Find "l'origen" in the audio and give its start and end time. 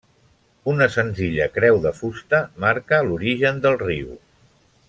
3.11-3.65